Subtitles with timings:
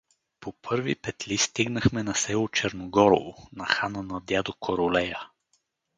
[0.39, 5.19] По първи петли стигнахме на село Черногорово, на хана на дядо Королея.